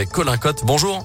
[0.00, 0.64] avec Colin Cotte.
[0.64, 1.02] Bonjour.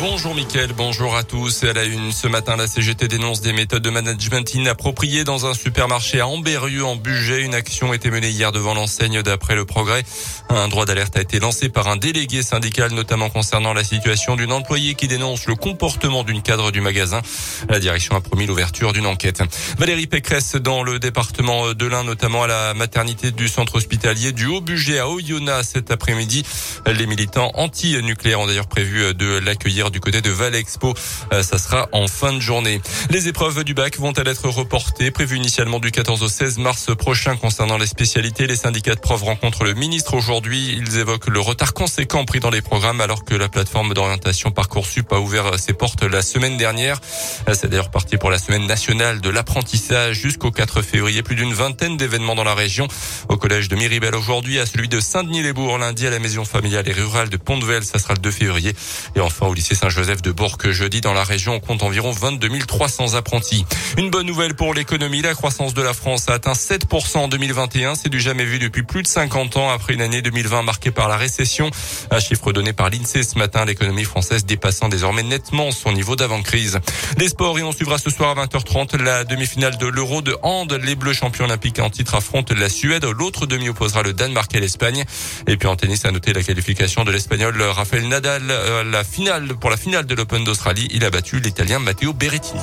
[0.00, 1.62] Bonjour Mickaël, bonjour à tous.
[1.62, 5.52] À la une, ce matin, la CGT dénonce des méthodes de management inappropriées dans un
[5.52, 7.42] supermarché à Amberieu en budget.
[7.42, 10.02] Une action a été menée hier devant l'enseigne d'après le progrès.
[10.48, 14.52] Un droit d'alerte a été lancé par un délégué syndical, notamment concernant la situation d'une
[14.52, 17.20] employée qui dénonce le comportement d'une cadre du magasin.
[17.68, 19.42] La direction a promis l'ouverture d'une enquête.
[19.78, 24.46] Valérie Pécresse dans le département de l'Ain, notamment à la maternité du centre hospitalier du
[24.46, 26.42] Haut-Budget à Oyonnax cet après-midi.
[26.86, 30.94] Les militants anti-nucléaires ont d'ailleurs prévu de l'accueillir du côté de Val Expo.
[31.32, 32.80] Euh, ça sera en fin de journée.
[33.10, 37.36] Les épreuves du bac vont-elles être reportées, prévues initialement du 14 au 16 mars prochain
[37.36, 38.46] concernant les spécialités?
[38.46, 40.76] Les syndicats de profs rencontrent le ministre aujourd'hui.
[40.78, 45.12] Ils évoquent le retard conséquent pris dans les programmes alors que la plateforme d'orientation Parcoursup
[45.12, 47.00] a ouvert ses portes la semaine dernière.
[47.48, 51.22] Euh, c'est d'ailleurs parti pour la semaine nationale de l'apprentissage jusqu'au 4 février.
[51.22, 52.88] Plus d'une vingtaine d'événements dans la région.
[53.28, 56.92] Au collège de Miribel aujourd'hui, à celui de Saint-Denis-les-Bourgs lundi, à la maison familiale et
[56.92, 58.74] rurale de pont ça sera le 2 février.
[59.14, 61.54] Et enfin au lycée Saint-Joseph de Bourg jeudi dans la région.
[61.54, 63.64] On compte environ 22 300 apprentis.
[63.96, 65.22] Une bonne nouvelle pour l'économie.
[65.22, 67.94] La croissance de la France a atteint 7% en 2021.
[67.94, 71.08] C'est du jamais vu depuis plus de 50 ans après une année 2020 marquée par
[71.08, 71.70] la récession.
[72.10, 76.78] Un chiffre donné par l'INSEE ce matin, l'économie française dépassant désormais nettement son niveau d'avant-crise.
[77.16, 80.78] Les sports et on suivra ce soir à 20h30 la demi-finale de l'Euro de hand.
[80.84, 83.06] Les Bleus champions olympiques en titre affrontent la Suède.
[83.06, 85.04] L'autre demi opposera le Danemark et l'Espagne.
[85.46, 89.54] Et puis en tennis, à noter la qualification de l'Espagnol Rafael Nadal, euh, la finale
[89.70, 90.88] pour la finale de l'Open d'Australie.
[90.90, 92.60] Il a battu l'Italien Matteo Berrettini.